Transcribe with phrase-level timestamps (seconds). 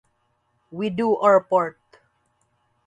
[0.71, 1.77] We Do Our Part.